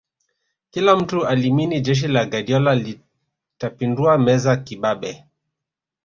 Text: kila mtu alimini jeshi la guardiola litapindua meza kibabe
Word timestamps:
kila 0.71 0.95
mtu 0.95 1.27
alimini 1.27 1.81
jeshi 1.81 2.07
la 2.07 2.25
guardiola 2.25 2.75
litapindua 2.75 4.17
meza 4.17 4.57
kibabe 4.57 5.25